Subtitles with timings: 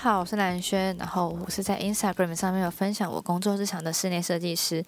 [0.00, 4.82] 好，我是蓝轩，然后我是在 Instagram 上面有分享我工作日常的室内设计师，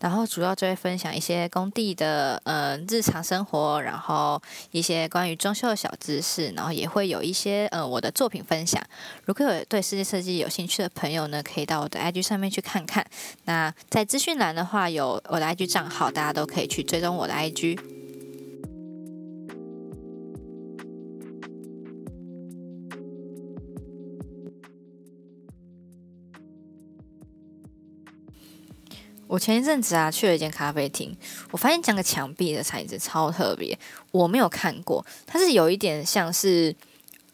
[0.00, 4.40] 然后主要就会分享一些工地的呃日常生活，然后
[4.70, 8.82] 一些关于装修的小知识，然后也会有一些呃我的作品分享。
[9.24, 13.04] 如果有对室内设计有兴趣的朋友呢，可以到我的 IG 上面去看看。
[13.46, 17.99] 那在资讯栏的话有我的 IG 账号，大家都可以去追踪我的 IG。
[29.30, 31.16] 我前一阵子啊去了一间咖啡厅，
[31.52, 33.78] 我发现整个墙壁的材质超特别，
[34.10, 36.74] 我没有看过，它是有一点像是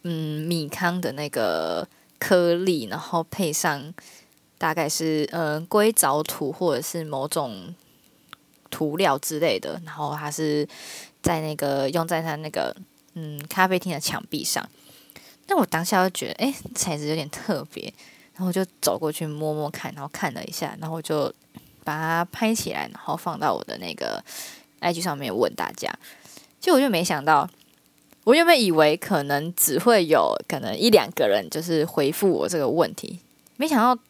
[0.03, 3.95] 嗯米糠的那个颗粒，然后配上
[4.59, 7.75] 大概是嗯硅藻土或者是某种
[8.69, 10.69] 涂料之类的，然后它是
[11.23, 12.77] 在那个用在它那个
[13.15, 14.69] 嗯咖啡厅的墙壁上，
[15.47, 17.91] 那我当下就觉得哎材质有点特别，
[18.35, 21.35] 然后就走过去摸摸看，然后看了一下，然后就。
[21.87, 24.21] 把它拍起来，然后放到我的那个
[24.81, 25.89] IG 上面问大家。
[26.61, 27.49] 就我就没想到，
[28.25, 33.21] 我原本以为可能只会有可能一两个人就是回复我这个问题，
[33.57, 34.03] 没想到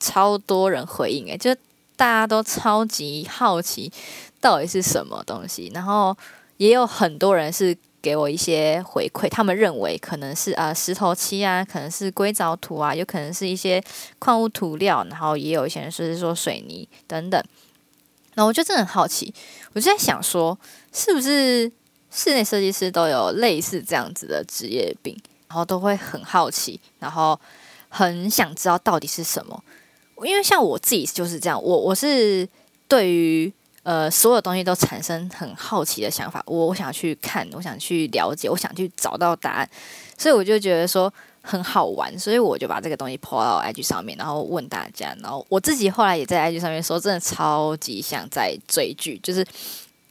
[0.00, 1.54] 超多人回应诶，就
[1.94, 3.92] 大家都超级好奇
[4.40, 6.16] 到底是什么东西，然后
[6.56, 7.76] 也有很多人是。
[8.02, 13.82] 给我一些回馈，他们认为可能是啊石头漆啊，可能是硅藻土啊，有可能是一些
[14.18, 17.40] 矿物涂料，然后也有一些人说是说水泥等等。
[18.34, 19.32] 那我就真的很好奇，
[19.72, 20.58] 我就在想说，
[20.92, 21.70] 是不是
[22.10, 25.16] 室内设计师都有类似这样子的职业病，
[25.48, 27.38] 然后都会很好奇，然后
[27.88, 29.62] 很想知道到底是什么？
[30.24, 32.48] 因为像我自己就是这样，我我是
[32.88, 33.52] 对于。
[33.84, 39.68] 呃，所有东西都产生很好奇的想法，我我想去看，我想去了解，我想去找到答案，
[40.16, 41.12] 所以我就觉得说
[41.42, 49.44] 很好玩，所以我就把这个东西抛到 IG 上面，然后问大家，然后我自己后来也在 IG 上面说，真的超级想在追剧，就是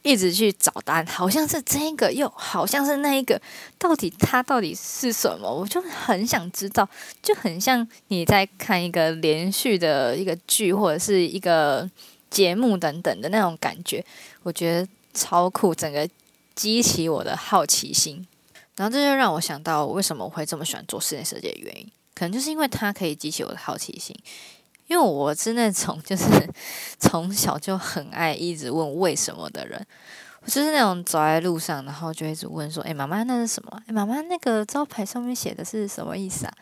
[0.02, 3.40] 一直去找答案，好像是这个，又好像是那一个，
[3.78, 5.50] 到底它到底是什么？
[5.50, 6.86] 我就很想知道，
[7.22, 11.90] 就很像你在看一个连续的一个剧，或者是一个。
[12.32, 14.02] 节目等等的那种感觉，
[14.42, 16.08] 我觉得超酷，整个
[16.54, 18.26] 激起我的好奇心。
[18.76, 24.16] 然后这就让我想到，为什么我会这么喜欢做室内设计的原因，可能就是因为它可以激起我的好奇心。
[24.86, 26.24] 因为我是那种就是
[26.98, 29.86] 从小就很爱一直问为什么的人，
[30.40, 33.82] 我就是那种走在路上，然后就一直问说：“哎，妈妈，那是什么？
[33.86, 36.52] 哎，妈妈，那个招牌上面写的是什么意思啊？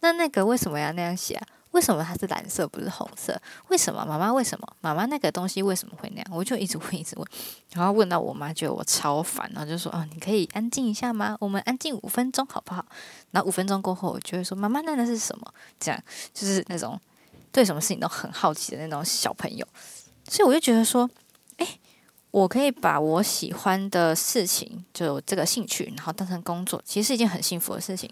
[0.00, 3.40] 那那个为什么要那样写啊？”为什么它是蓝色不是红色？
[3.68, 4.32] 为什么妈妈？
[4.32, 6.26] 为什么妈妈那个东西为什么会那样？
[6.32, 7.26] 我就一直问，一直问，
[7.72, 11.36] 然后问到我妈觉得我超烦，然后就说：“哦，你可以安静一下吗？
[11.38, 12.84] 我们安静五分钟好不好？”
[13.30, 16.02] 然后五分钟过后，我就会说：“妈妈，那那是什么？”这样
[16.34, 17.00] 就是那种
[17.52, 19.64] 对什么事情都很好奇的那种小朋友。
[20.28, 21.08] 所以我就觉得说
[21.58, 21.78] ：“哎，
[22.32, 28.10] 我可以把我喜欢的事情，就这个兴趣，然后当成工作，其实是一件很幸福的事情。”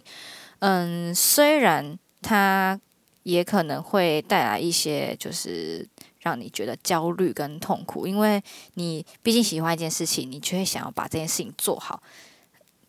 [0.60, 2.80] 嗯，虽然他。
[3.28, 5.86] 也可能会带来一些，就是
[6.20, 8.42] 让你觉得焦虑跟痛苦，因为
[8.74, 12.02] 你毕竟喜欢一件事情，你就会想要把这件事情做好，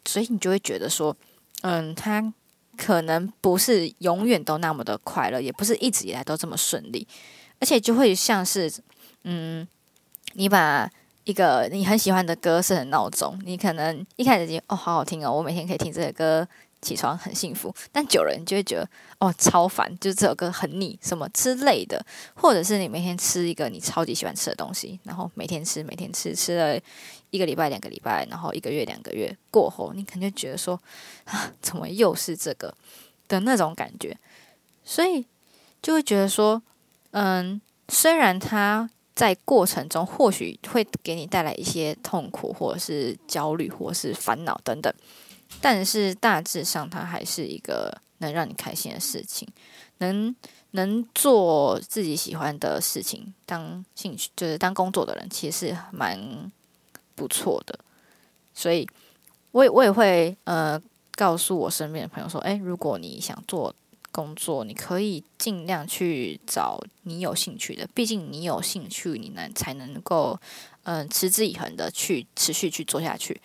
[0.06, 1.14] 所以你就会觉得说，
[1.64, 2.34] 嗯，他
[2.78, 7.06] 可能不是永远都那么的快乐，也不是一直以来都这么顺利，
[7.60, 8.72] 而且就会像是，
[9.24, 9.68] 嗯，
[10.36, 10.90] 你把
[11.30, 16.48] 一个你很喜欢的歌设成闹钟，你可能一开始就哦，好好听哦，我每天可以听这个歌。
[16.82, 22.02] 起床很幸福，但久了你就会觉得哦超烦，就这首歌很腻什么之类的，
[22.34, 26.80] 或者是你每天吃一个你超级喜欢吃的东西，然后每天吃每天吃，吃了
[27.32, 30.82] 一个礼拜两个礼拜，然后一个月两个月过后，你可能就觉得说
[31.26, 32.74] 啊怎么又是这个
[33.28, 34.18] 的那种感觉，
[34.86, 35.26] 所以
[35.82, 36.64] 就会觉得说
[37.12, 37.60] 嗯，
[37.90, 44.94] 虽然它在过程中或许会给你带来一些痛苦，或者是焦虑，或者是烦恼等等。
[45.60, 49.46] 但是大致上，它还是一个能让你开心的事情，
[49.98, 50.34] 能
[50.72, 56.50] 能做自己喜欢的事情，当兴趣就是当工作的人，其实蛮
[57.14, 57.78] 不错的。
[58.54, 58.88] 所以，
[59.52, 60.82] 我也我也会呃
[61.16, 63.76] 告诉我身边的朋友说，诶，如果你想做
[64.12, 70.40] 工作，你可以尽量去找你有兴趣的，毕竟你有兴趣，你能才能够
[70.84, 73.42] 嗯持之以恒的去持续去做下去。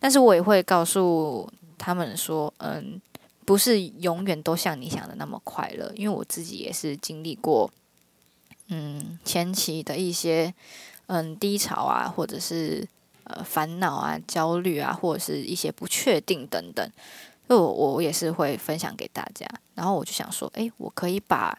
[0.00, 3.00] 但是我也会告诉他们说，嗯，
[3.44, 7.70] 不是永远都像你想的那么快乐，因为我自己也是经历过，
[8.68, 10.54] 嗯，前期的一些
[11.06, 12.86] 嗯低潮啊，或者是
[13.24, 16.88] 呃烦恼啊、焦虑啊，或者是一些不确定等等，
[17.48, 19.46] 就我我也是会分享给大家。
[19.74, 21.58] 然后我就想说，诶，我可以把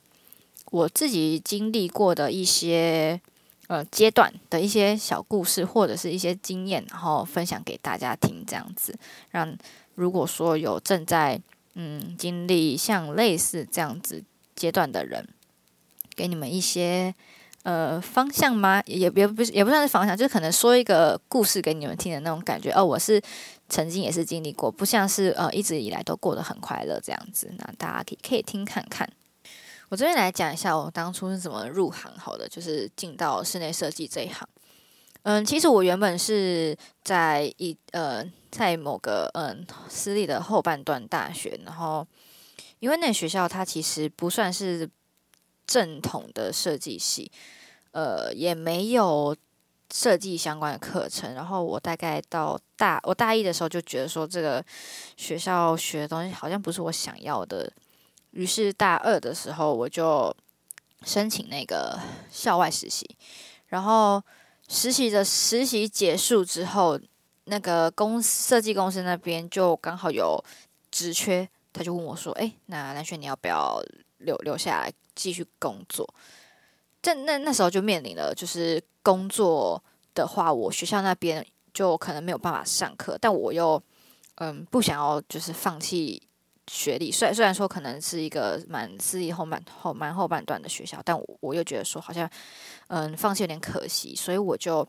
[0.72, 3.20] 我自己经历过的一些
[3.68, 8.98] 呃阶段的一些小故事或者是一些经验，然后分享给大家听，这样子，
[9.32, 9.58] 让
[9.96, 11.42] 如果说有正在
[11.74, 14.24] 嗯经历像类似这样子
[14.56, 15.28] 阶段的人，
[16.16, 17.16] 给你们一些。
[17.64, 18.82] 呃，方向吗？
[18.86, 22.72] 也也不是，也不算是方向，就是可能说一个故事给你们听的那种感觉。
[22.72, 23.22] 哦，我是
[23.68, 27.52] 曾经也是经历过，不像是呃一直以来都过得很快乐这样子。
[27.58, 29.08] 那大家可以可以听看看。
[29.90, 34.48] 我这边来讲一下我当初是怎么入行好的，就是进到室内设计这一行。
[35.24, 42.08] 嗯，其实我原本是在一呃在某个嗯私立的后半段大学，然后
[42.80, 44.90] 因为那学校它其实不算是。
[45.70, 47.32] 正统的设计系，
[47.92, 49.38] 呃，也没有
[49.94, 51.36] 设计相关的课程。
[51.36, 54.66] 然后我大概到大我大一的时候就觉得说，这个
[55.16, 57.72] 学校学的东西好像不是我想要的。
[58.32, 60.36] 于是大二的时候，我就
[61.06, 62.00] 申请那个
[62.32, 63.08] 校外实习。
[63.68, 64.20] 然后
[64.68, 67.00] 实习的实习结束之后，
[67.44, 70.44] 那个公设计公司那边就刚好有
[70.90, 73.80] 职缺，他就问我说：“哎，那蓝轩你要不要
[74.18, 76.08] 留留下来？”继续工作，
[77.02, 79.84] 这那那时候就面临了，就是工作
[80.14, 83.82] 的话，我学校那边就可能没有办法上课，但我又
[84.36, 86.22] 嗯不想要就是放弃
[86.68, 92.30] 学历，虽然虽然说可能是一个蛮私立后蛮后蛮后半段的学校，但我我又觉得说好像
[92.88, 94.88] 嗯放弃有点可惜，所以我就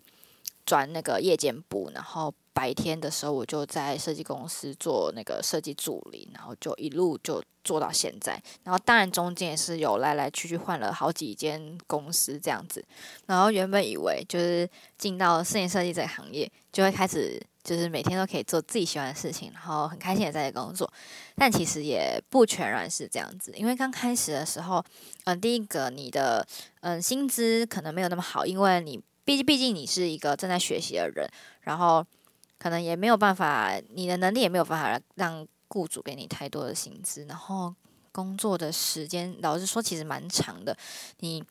[0.70, 2.32] 转那个夜间部，然后。
[2.52, 8.43] 白天的时候，我就在设计公司做那个设计助理，然后就一路就做到现在。
[8.64, 12.84] 然后当然中间也是有来来去去换了好几间公司这样子。
[13.26, 14.69] 然后原本以为就是
[14.99, 20.93] 进到室内设计这个行业，就会开始就是每天都可以做自己喜欢的事情，然后很开心的在工作。
[21.37, 24.84] 但其实也不全然是这样子，因为刚开始的时候，
[25.25, 26.46] 嗯，第一个你的
[26.81, 29.00] 嗯薪资可能没有那么好，因为你
[29.37, 31.29] 毕毕竟你是一个正在学习的人，
[31.61, 32.05] 然后。
[32.62, 37.75] 可能也没有办法，你的能力也没有办法让雇主给你太多的薪资，然后
[38.12, 40.77] 工作的时间，老实说其实蛮长的，
[41.21, 41.43] 你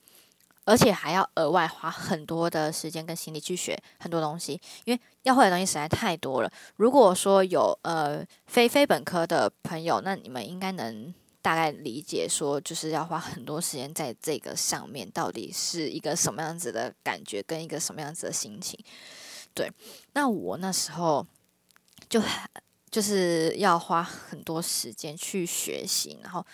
[0.66, 6.52] 而且还要额外花很多的时间跟心力去学很多东西，因为要会的东西实在太多了。
[6.76, 11.12] 如果说有呃非非本科的朋友，那你们应该能
[11.42, 18.78] 大概理解说，就是要花很多时间在这个上面，到底是一个什么样子的感觉，跟一个什么样子的心情。
[19.54, 19.72] 对，
[20.14, 21.26] 那我那时候
[22.08, 22.22] 就
[22.92, 26.46] 就是要花很多时间去学习，然后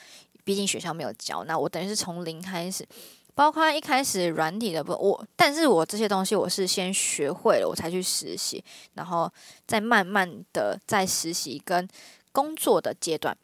[0.43, 2.87] 毕竟学校没有教，那我等于是从零开始，
[3.33, 9.31] 包括一开始软体的不我，但是我这些东西我是先学会了，我才去实习，然后
[9.67, 11.87] 再慢慢的在实习跟
[12.31, 13.37] 工作的阶段，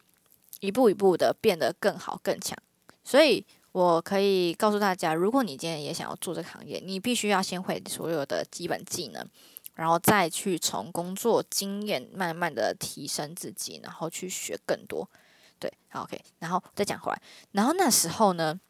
[0.62, 2.56] 一步一步的变得更好更强。
[3.04, 9.28] 所以我可以告诉大家，如果你今天也想要做这个行业，你必须要先会所有的基本技能。
[9.74, 15.08] 然后再去从工作经验慢慢的提升自己，然后去学更多，
[15.58, 17.22] 对，OK，然后再讲回来，
[17.52, 18.60] 然后那时候呢，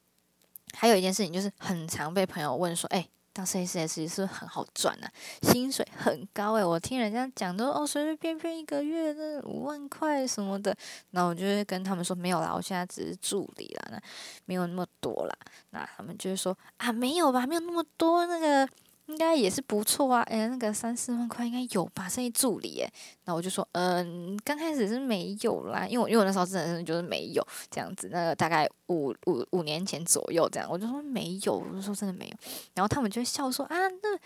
[0.75, 5.09] 还有一件事情就是很常被朋友问说，哎，当设计师是不是很好赚呢？
[5.43, 10.77] 薪水很高诶，我听人家讲都哦，随随便便一个月那五万块什么的，
[11.11, 14.03] 那我就会跟他们说没有啦，我现在只是助理啦，那
[14.45, 15.35] 没有那么多啦，
[15.71, 18.69] 那他们就会说啊，没有吧，没有那么多那个。
[19.06, 22.09] 应该也是不错啊，哎，那个三四万块应该有吧？
[22.09, 22.92] 生意助理，哎，
[23.25, 32.37] 那我就说，嗯，刚开始是没有啦，因为我因为我那时候真的是就是没有这样子，那个大概五五五年前左右这样，我就说没有，我就说真的没有，
[32.75, 34.18] 然后他们就笑说啊，那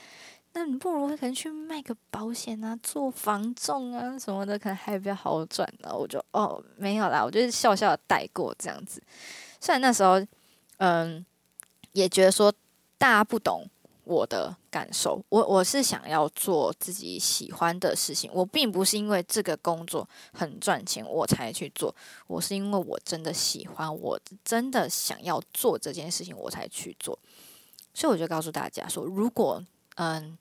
[0.53, 5.91] 那你不如可能去卖个保险啊，做房仲啊什么的，可能还比较好赚呢。
[5.93, 9.03] 我就哦没有啦，我就是笑笑带过这样子，
[9.59, 10.23] 虽然那时候
[10.77, 11.25] 嗯
[11.93, 12.53] 也觉得说
[12.99, 13.67] 大家不懂。
[14.07, 21.93] 我的感受，我我是想要做自己喜欢的事情，我并不是因为这个工作很赚钱我才去做，
[22.29, 27.19] 我是因为我真的喜欢，我真的想要做这件事情我才去做。
[27.93, 29.61] 所以我就告诉大家说，如果
[29.97, 30.39] 嗯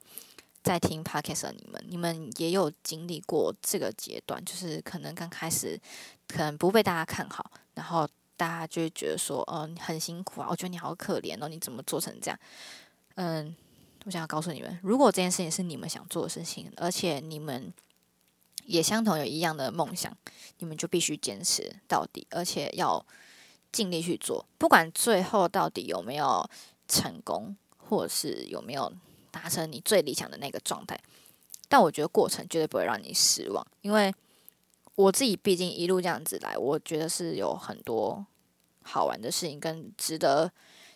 [0.62, 5.80] 在听 podcast 你们，你们也有经历过这个阶段，就是可能刚开始
[6.28, 8.08] 可能不被大家看好，然后
[8.38, 12.40] 大家就会觉得说，嗯，很辛苦啊，我觉得你好可怜哦，你怎么做成这样？
[13.16, 13.56] 嗯，
[14.06, 17.74] 我想要告诉你们，如果这件事情是你们想做的事情，而且你们
[18.66, 20.16] 也相同有一样的梦想，
[20.60, 23.06] 你们就必须坚持到底，而且要
[23.72, 24.46] 尽力去做。
[24.58, 26.50] 不管最后到底有没有
[26.88, 28.92] 成功，或者是有没有
[29.32, 31.00] 达成你最理想的那个状态，
[31.68, 34.14] 但我觉得过程绝对不会让你失望，因为
[34.96, 38.26] 我自己毕竟一路这样子来，我觉得是有很多
[38.82, 40.52] 好玩的事情跟值得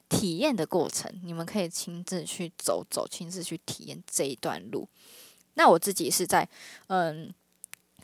[0.09, 1.09] 体验的过程。
[1.23, 4.85] 你们可以亲自去走走，亲自去体验这一段路。
[5.53, 6.49] 那我自己是在
[6.87, 7.33] 嗯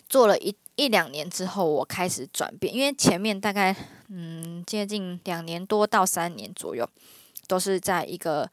[0.08, 3.76] 做了一一两年之后，我开始转变，因为前面大概
[4.08, 6.90] 嗯接近两年多到三年左右，
[7.48, 8.50] 都是在一个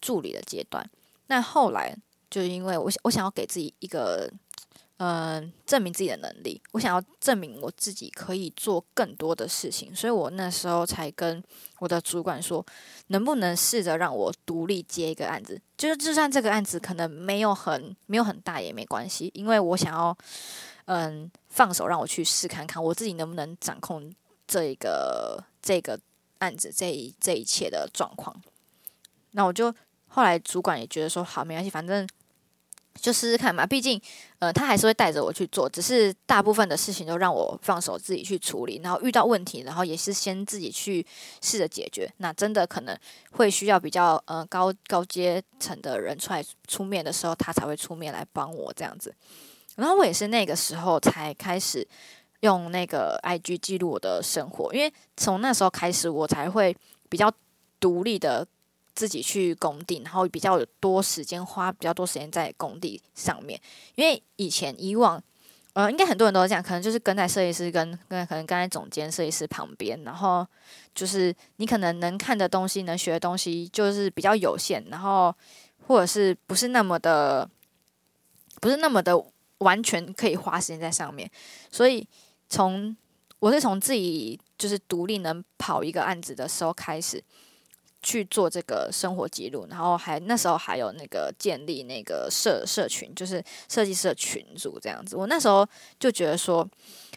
[0.00, 0.88] 助理的阶段。
[1.26, 1.94] 那后来
[2.30, 4.32] 就是因为我我想要给自己一个。
[4.98, 11.42] 嗯，证明自己的能力，我想要证明我自己可以做更多的事情，所以我那时候才跟
[11.80, 12.64] 我的主管说，
[13.08, 20.16] 能不能试着让我独立接一个案子，就是就算这个案子可能没有很没有很大也没关系，因为我想要
[20.84, 24.14] 嗯放手让我去试看看，我自己能不能掌控
[24.46, 25.98] 这一个这个
[26.38, 28.40] 案子这一这一切的状况。
[29.32, 29.74] 那我就
[30.06, 32.06] 后来主管也觉得说，好，没关系，反正。
[32.94, 34.00] 就试试看嘛，毕竟，
[34.38, 38.80] 呃，他还是会带着我去做，只是大部分的事情都让我放手自己去处理。
[38.82, 41.04] 然后遇到问题，然后也是先自己去
[41.40, 42.12] 试着解决。
[42.18, 42.96] 那真的可能
[43.32, 49.14] 会需要比较呃高高阶层的人出来出面的时候，他才会出面来帮我这样子。
[49.76, 51.86] 然后我也是那个时候才开始
[52.40, 56.76] 用那个 IG 记录我的生活，因为从那时候开始，我才会
[57.08, 57.32] 比较
[57.80, 58.46] 独立的。
[58.94, 63.58] 自己去工地，然后比较多时间花比较多时间在工地上面，
[63.94, 65.22] 因为以前以往，
[65.72, 70.46] 呃，应该很多人都这样，可能就是跟在设计师跟跟可能跟在总监设计师旁边，然后
[70.94, 75.34] 就是你可能能看的东西、能学的东西就是比较有限，然后
[75.86, 77.48] 或者是不是那么的，
[78.60, 79.12] 不是那么的
[79.58, 81.30] 完全可以花时间在上面，
[81.70, 82.06] 所以
[82.48, 82.94] 从
[83.38, 87.24] 我是从自己就是独立能跑一个案子的时候开始。
[88.02, 95.14] 去做这个生活记录，然后还那时候还有那个建立那个社社群，就是设计师的群组这样子。
[95.14, 95.64] 我那时候
[96.00, 96.68] 就觉得说，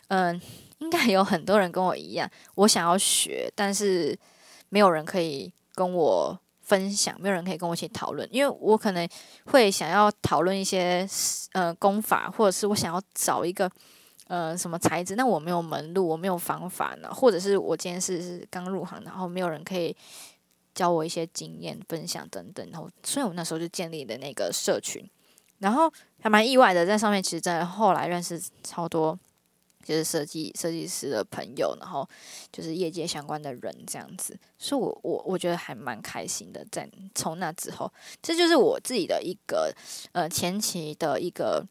[0.10, 0.39] 嗯，
[0.77, 4.15] 应该有很多人跟我一样，我想要学，但是
[4.70, 9.10] 没有人可以跟我分享，没有人可以跟我一起讨论，因为我可能
[9.46, 11.08] 会想要讨论一些
[11.54, 13.68] 呃功法，或者是我想要找一个
[14.27, 19.96] 呃什么材质，那我没有门路，我没有方法呢，或者是我今天是是刚入行，然后没有人可以。
[20.75, 25.10] 教我一些经验分享等等，然后所以我那时候就建立了那个社群，
[25.60, 25.91] 然后
[26.22, 29.17] 还蛮意外的，在上面其实在后来认识超多
[29.84, 32.08] 就是设计设计师的朋友，然后
[32.51, 36.65] 就是业界相关的人这样子，所以我我我觉得还蛮开心的。
[36.70, 37.91] 在从那之后，
[38.22, 39.74] 这就是我自己的一个
[40.12, 41.65] 呃前期的一个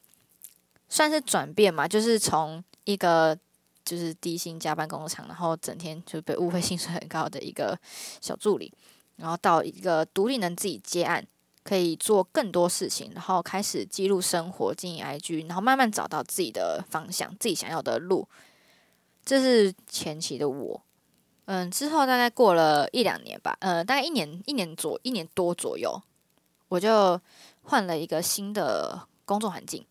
[0.89, 3.39] 算是转变嘛，就是从一个。
[3.87, 7.79] 就是低薪加班工厂，然后整天就被误会薪水很高的一个
[8.23, 8.73] 小助理，
[9.17, 11.27] 然后到一个独立能自己接案，
[11.63, 18.29] 可以做更多事情，然后开始记录生活、经营 IG，然后慢慢找到自己的方向、自己想要的路。
[19.25, 20.83] 这是前期的我。
[21.47, 26.03] 嗯，之后大概过了一两年吧，呃，大概一年、一年左、一年多左右，
[26.69, 27.21] 我就
[27.63, 29.87] 换了一个新的工作环境。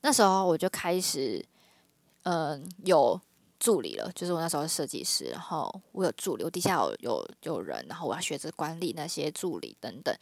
[0.00, 1.44] 那时候我就开始。
[2.24, 3.18] 嗯，有
[3.58, 10.14] 助理了，就是我那时候是设计师，然后我有助理，我底下有有有人，然后我要学着管理那些助理等等。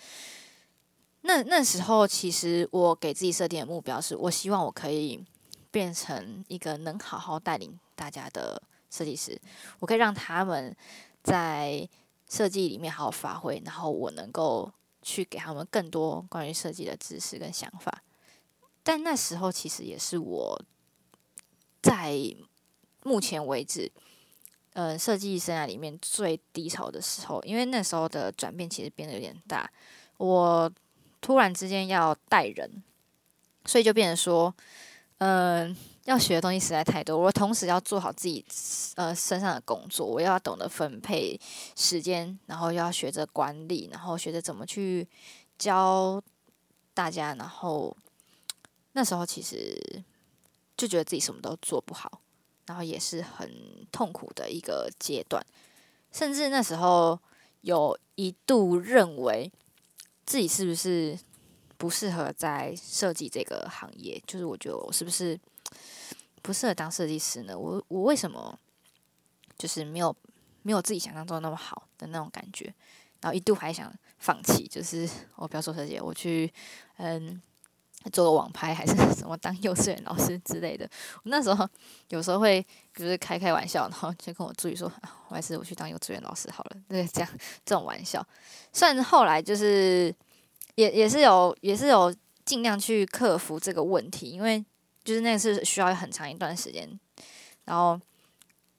[1.22, 5.22] 那那时候其实我给自己设定的目标是，我希望我可以
[5.70, 9.40] 变成一个能好好带领大家的设计师，
[9.80, 10.74] 我可以让他们
[11.22, 11.88] 在
[12.28, 18.02] 设计里面好好发挥，然后我能够去给他们更多关于设计的知识跟想法。
[18.82, 20.62] 但那时候其实也是我。
[21.82, 22.18] 在
[23.06, 23.88] 目前为止，
[24.72, 29.70] 呃，设计生涯里面最低潮的时候，因为那时候的转变其实变得有点大，
[30.16, 30.68] 我
[31.20, 32.82] 突然之间要带人，
[33.64, 34.52] 所以就变成说，
[35.18, 38.44] 嗯，要学的东西实在太多，我同时要做好自己
[38.96, 41.40] 呃身上的工作，我要懂得分配
[41.76, 45.06] 时间，然后要学着管理，然后学着怎么去
[45.56, 46.20] 教
[46.92, 47.96] 大家，然后
[48.94, 50.02] 那时候其实。
[50.78, 52.20] 就觉得自己什么都做不好，
[52.66, 55.44] 然后也是很痛苦的一个阶段，
[56.12, 57.18] 甚至那时候
[57.60, 59.50] 有一度认为
[60.24, 61.18] 自己是不是
[61.76, 65.38] 不适合在设计这个行业，就是我觉得我是不是
[66.42, 67.56] 不适合当设计师呢？
[67.56, 68.58] 我我为什么
[69.56, 70.14] 就是没有
[70.62, 72.74] 没有自己想象中那么好的那种感觉？
[73.20, 76.52] 然后一度还想放弃，就是我不要做设计，我去
[76.96, 77.40] 嗯。
[78.10, 81.68] 做个网拍还是 什么当幼稚园老师之类的，我那时候
[82.08, 87.30] 有时候会就是开开玩笑，然后就跟我助理说，啊我还是我去当幼稚园老师好了，对，这样
[87.64, 88.26] 这种玩笑。
[88.72, 90.14] 虽然后来就是
[90.74, 94.64] 也也是有也是有尽量去克服这个问题，因为
[95.02, 96.88] 就是那是需要很长一段时间。
[97.64, 98.00] 然后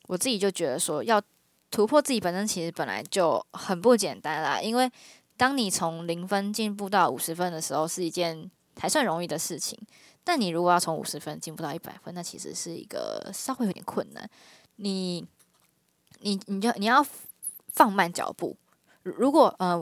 [0.07, 1.22] 我自己就觉得说，要
[1.69, 4.62] 突破自己本身其实本来就很不简单啦。
[4.62, 4.89] 因为
[5.36, 9.79] 当你从零分进步到五十分的时候，是一件还算容易的事情。
[10.24, 14.29] 但你如果要从五十分进步到一百分，那其实是一个稍微有点困难。
[14.75, 15.25] 你，
[16.19, 17.01] 你，你就你要
[17.69, 18.57] 放慢脚步。
[19.03, 19.81] 如果呃，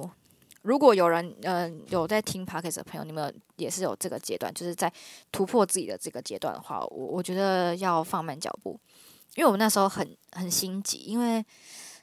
[0.61, 4.91] 如果有人呃有在听 p o d c a s 的朋友，你们也是有这个阶段，就是在
[5.31, 8.79] 突破自己的这个阶段的话，我我觉得要放慢脚步，
[9.33, 11.43] 因为我们那时候很很心急，因为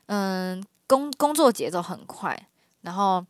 [0.06, 2.36] 嗯工工作节奏很快，
[2.80, 3.24] 然后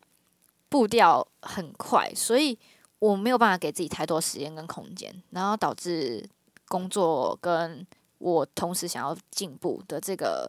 [0.71, 2.59] 步调很快，所以。
[3.03, 6.25] 我没有办法给自己太多时间跟空间，然后导致
[6.69, 7.85] 工作跟
[8.19, 10.49] 我同时想要进步的这个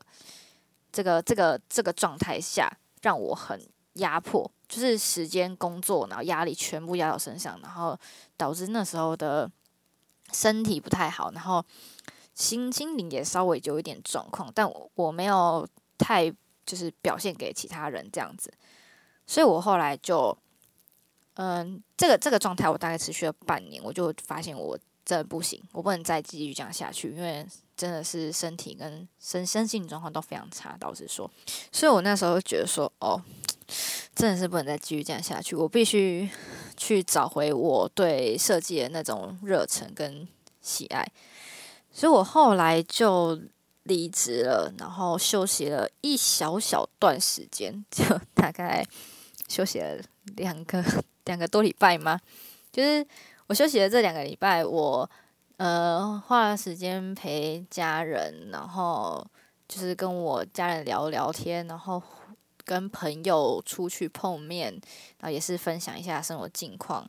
[0.91, 3.59] 这个这个这个状态下，让我很
[3.93, 7.97] 压迫，就是时间、工作，然后压力全部压到身上，然后
[8.37, 9.49] 导致那时候的
[10.31, 11.65] 身体不太好，然后
[12.35, 15.67] 心心灵也稍微有一点状况，但我我没有
[15.97, 16.31] 太
[16.67, 18.53] 就是表现给其他人这样子，
[19.25, 20.37] 所以我后来就。
[21.35, 31.29] 嗯，这个这个状态我大概持续了半年，我就发现我真的不行，我不能再继续这样下去，因为真的是身体跟身身心状况都非常差，导致说，
[31.71, 33.19] 所以我那时候觉得说，哦，
[34.13, 36.29] 真的是不能再继续这样下去，我必须
[36.77, 40.27] 去找回我对设计的那种热忱跟
[40.61, 41.03] 喜爱，
[41.91, 43.41] 所以我后来就
[43.83, 48.03] 离职了，然后休息了一小小段时间，就
[48.35, 48.85] 大概
[49.49, 49.99] 休息了
[50.35, 50.83] 两个。
[51.25, 52.19] 两个多礼拜吗？
[52.71, 53.05] 就是
[53.47, 55.09] 我休息的这两个礼拜，我
[55.57, 59.25] 呃花了时间陪家人，然后
[59.67, 62.01] 就是跟我家人聊聊天，然后
[62.65, 64.71] 跟朋友出去碰面，
[65.19, 67.07] 然后也是分享一下生活近况，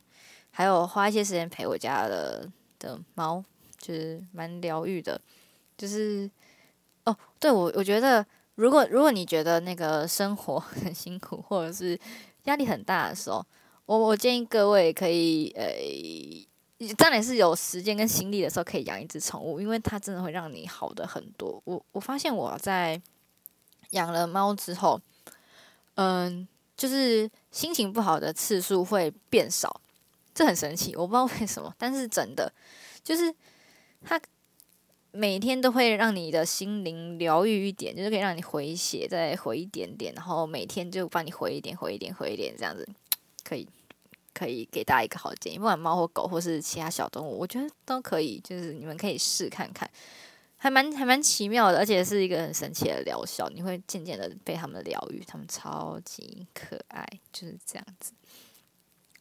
[0.51, 3.43] 还有花一些时间陪我家的的猫，
[3.77, 5.19] 就是蛮疗愈的。
[5.77, 6.29] 就是
[7.05, 11.99] 哦，对我我觉得，如果如果你觉得那个生活很辛苦，或者是
[12.43, 13.45] 压力很大的时候，
[13.85, 21.61] 我我建议各位可以，呃，当然是有时间跟心力的时候，可以养一只宠物，因为它真的会让你好的很多。
[21.65, 22.99] 我我发现我在
[23.91, 24.99] 养了猫之后，
[25.95, 29.81] 嗯，就是心情不好的次数会变少，
[30.33, 32.51] 这很神奇，我不知道为什么，但是真的
[33.03, 33.33] 就是
[34.03, 34.19] 它
[35.11, 42.85] 每天都会让你的心灵疗愈一点，就是可以让你回血，再回一点点，然后每天就帮你回一点，回一点，回一点，这样子。
[43.45, 43.65] 可以，
[44.33, 49.89] 可以给大家一个好建议，不管猫或狗或是其他小动物，我觉得都可以，就是你们可以试看看，
[50.57, 58.11] 还蛮还蛮奇妙的，而且是一个很神奇的疗效，你会渐渐的被他们疗愈，他们超级可爱，就是这样子。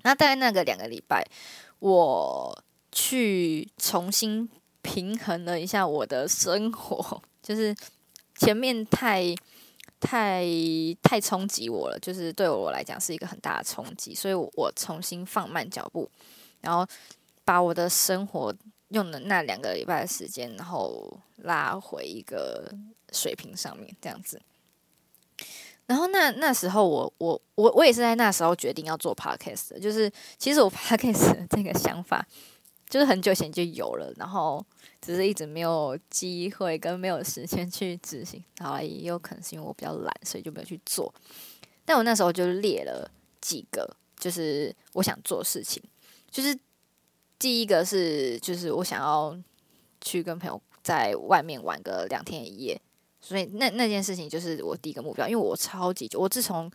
[0.02, 1.22] 那大概那个两个礼拜，
[1.80, 4.48] 我去重新
[4.80, 7.76] 平衡了一下我的生活， 就是
[8.36, 9.34] 前面太。
[10.04, 10.44] 太
[11.02, 16.08] 太冲击我了，就是对我来讲是一个很大的冲击，所以我重新放慢脚步，
[16.60, 16.86] 然后
[17.44, 18.54] 把我的生活
[18.88, 22.70] 用的那两个礼拜的时间，然后拉回一个
[23.12, 24.40] 水平上面，这样子。
[25.86, 32.26] 然后那那时候我我我我也是在那时候决定要做 podcast 的，就是其实我 podcast 这个想法。
[32.94, 34.64] 就是很久前就有了，然后
[35.00, 41.12] 只是一直没有机会跟没有时间去执行，然后也有可能是因为我比较懒，所以就没有去做。
[41.84, 45.82] 但我那时候就列了几个，就是我想做事情，
[46.30, 46.56] 就是
[47.36, 49.36] 第一个是就是我想要
[50.00, 52.80] 去跟朋友在外面玩个两天一夜，
[53.20, 56.70] 所以那那件事情就是我第一个目标，因为我超级久，我自从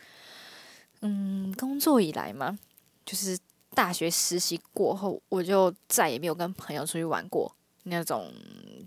[1.00, 2.60] 嗯工作以来嘛，
[3.06, 3.40] 就是。
[3.76, 7.54] 大学实习过后，我就再也没有跟朋友出去玩过
[7.84, 8.32] 那种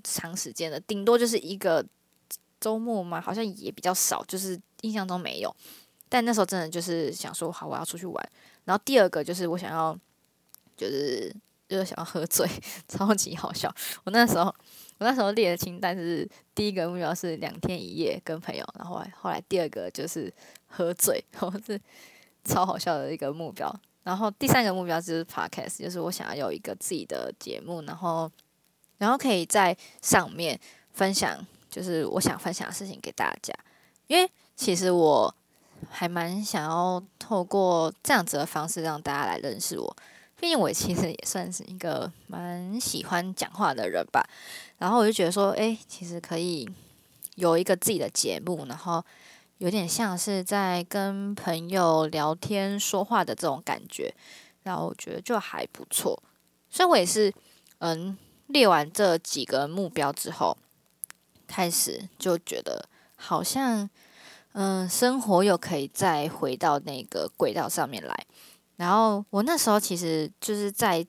[0.05, 1.85] 长时间的，顶多就是一个
[2.61, 5.55] 周末嘛，好像也比较少，就是印象中没有。
[6.09, 8.31] 但那时候真的就是想说，好，我要出去玩。
[8.65, 9.99] 然后第二个就是我想要，
[10.77, 11.35] 就是
[11.69, 12.47] 就是想要喝醉，
[12.87, 13.75] 超级好笑。
[14.05, 14.45] 我那时候
[14.99, 20.33] 我那时候列的清单是第一个目标是两天一夜跟朋友，然后后来第二个就是
[20.67, 21.81] 喝醉， 我是
[22.45, 23.75] 超好笑的一个目标。
[24.05, 28.31] 然后第三个目标就是 podcast，就是我想要有一个自己的节目，然后
[28.99, 30.59] 然后可以在上面
[30.93, 31.39] 分享，
[31.71, 33.55] 就是我想分享的事情给大家。
[34.09, 35.33] 因为其实我
[35.89, 39.97] 还蛮想要透过这样子的方式让大家来认识我，
[40.41, 44.29] 毕竟我其实也算是一个蛮喜欢讲话的人吧。
[44.79, 46.69] 然后我就觉得说，哎，其实可以
[47.37, 49.05] 有一个自己的节目，然后。
[49.63, 54.13] 有点像是在跟朋友聊天说话的这种感觉，
[54.65, 56.21] 然后我觉得就还不错。
[56.69, 57.33] 所以我也是，
[57.79, 60.59] 嗯，列完这几个目标之后，
[61.47, 63.89] 开始就觉得好像，
[64.55, 68.27] 嗯，生活又可以再回到那个轨道上面来。
[68.75, 71.07] 然后我那时候其实就是在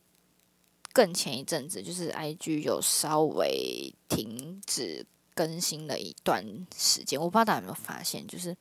[0.91, 6.43] 更前一阵子，就是 IG 有稍微停止更新了一段
[6.77, 7.19] 时间。
[7.19, 8.55] 我不知道大家有没有发现，就是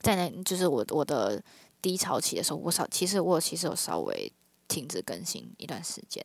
[0.00, 1.42] 在那，就是我我的
[1.80, 4.32] 低潮期的时候，我稍其实我其实有稍微
[4.68, 6.24] 停止更新一段时间。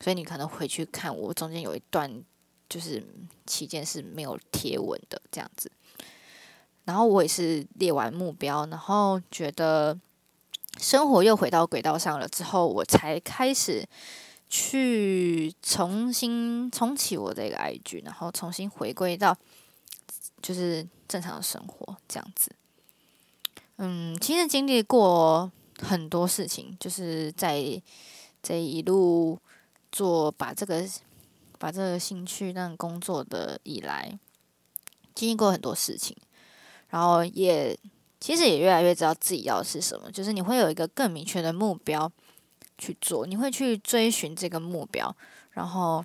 [0.00, 2.22] 所以你可能回去看，我中间有一段
[2.68, 3.02] 就是
[3.46, 5.70] 期间是没有贴文的这样子。
[6.84, 9.98] 然后我也是列完目标，然后觉得
[10.78, 13.86] 生活又回到轨道上了之后，我才开始
[14.48, 19.36] 去重新重启我这个 IG，然后重新回归到
[20.42, 22.50] 就是正常的生活这样子。
[23.76, 27.82] 嗯，其实经历过很多事情，就是在
[28.42, 29.38] 这一路。
[29.96, 30.84] 做把这个
[31.56, 34.18] 把这个兴趣当工作的以来，
[35.14, 36.16] 经历过很多事情，
[36.88, 37.78] 然后也
[38.18, 42.10] 其实也越来越知道自己要的是什么，就是你会有一个更明确的目标
[42.78, 45.14] 去做，你会去追寻这个目标，
[45.50, 46.04] 然后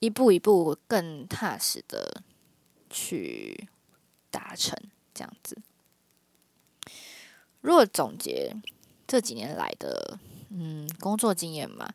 [0.00, 2.22] 一步一步更踏实的
[2.88, 3.68] 去
[4.30, 4.76] 达成
[5.14, 5.56] 这样子。
[7.60, 8.54] 如果总结
[9.06, 10.18] 这几年来的
[10.50, 11.92] 嗯工作经验嘛，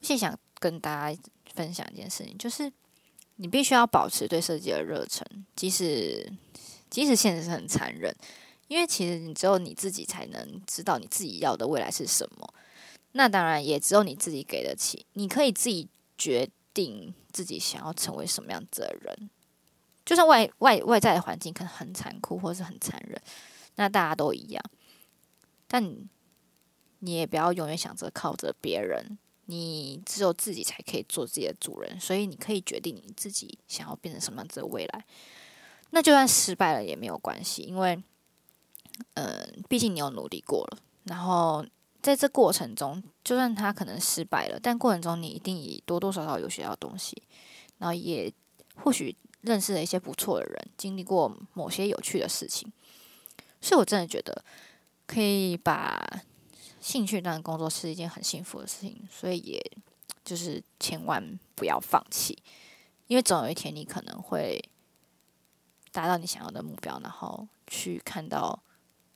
[0.00, 0.38] 现想。
[0.58, 1.20] 跟大家
[1.52, 2.72] 分享一件事情，就是
[3.36, 5.22] 你必须要保持对设计的热忱，
[5.54, 6.32] 即使
[6.88, 8.10] 即使现实是很残忍，
[8.68, 12.54] 因为其实你只有你自己才能知道你自己要的未来是什么。
[13.16, 19.30] 那当然也只有你自己给得起，你可以自己决定自己想要成为什么样子的人。
[20.04, 23.20] 就算外外外在的环境可能很残酷或是很残忍，
[23.76, 24.62] 那大家都一样，
[25.66, 25.82] 但
[26.98, 29.18] 你也不要永远想着靠着别人。
[29.48, 35.04] 你只有自己才可以做自己的主人，所以你可以决定你自己想要变成什么样子的未来。
[35.90, 38.02] 那就算失败了也没有关系，因为，
[39.14, 40.78] 嗯，毕竟你有努力过了。
[41.04, 41.64] 然后
[42.06, 47.20] 在这过程中，就算他可能失败了，但过程中你一定也多多少少有学到东西，
[47.78, 48.32] 然后也
[48.76, 52.72] 或许认识了一些不错的人，经历过某些有趣的事情。
[53.60, 54.44] 所以我真的觉得
[55.04, 56.22] 可以把。
[56.78, 59.60] 兴趣当工作是一件很幸福的事情，所以也
[60.24, 62.38] 就是千万不要放弃，
[63.08, 64.62] 因为总有一天你可能会
[65.90, 68.62] 达到你想要的目标，然后去看到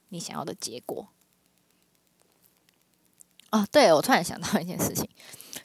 [0.09, 1.07] 你想要的结果。
[3.51, 5.09] 哦，对，我突然想到一件事情，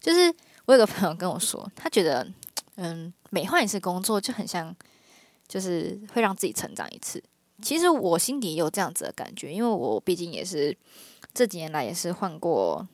[0.01, 0.33] 就是
[0.65, 2.27] 我有个朋友跟我说，他觉得
[2.75, 4.75] 嗯，每换一次工作就很像，
[5.47, 7.23] 就是会让自己成长一次。
[7.61, 10.77] 其实我心底也有这样子的感觉，因为我毕竟也是。
[11.33, 12.87] 这几年来也是换过，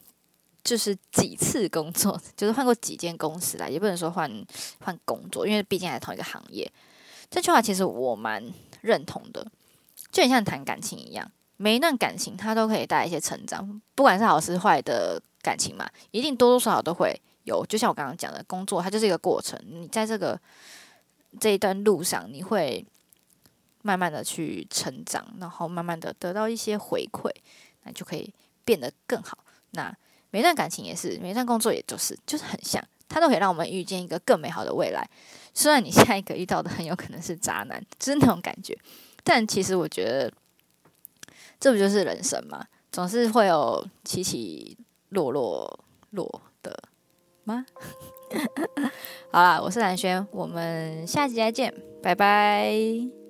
[0.63, 4.43] 就是几次工作， 就是换过几间公司啦，也不能说换
[4.79, 6.67] 换工作，因为毕竟还是同一个行业。
[7.29, 8.43] 这句话其实我蛮
[8.81, 9.45] 认同的，
[10.11, 17.63] 就很像谈感情一样，每一段感情它都可以带一些成长，不管是好是坏的感情嘛，一定多多少少都会有。
[17.67, 20.39] 就像我刚刚讲的，工作它就是一个过程，你在这个
[21.39, 22.83] 这一段路上，你会
[23.83, 27.29] 慢慢的去成长，然后慢慢的得到一些回馈。
[27.83, 28.31] 那就可以
[28.63, 29.37] 变得更好。
[29.71, 29.91] 那
[30.29, 35.07] 每一段感情也是，每一段工作也就是，就是很像，它都可以让我们遇见一个更美好的未来。
[35.53, 38.77] 虽然你 下一个遇到的很有可能是渣男，就是那种感觉，
[39.23, 40.31] 但其实我觉得，
[41.61, 42.65] 这不就是人生吗？
[42.91, 44.77] 总是会有起起
[45.09, 46.77] 落落落的
[47.45, 47.65] 吗？
[49.31, 53.20] 好啦，我是蓝轩，我们下期再见，拜拜。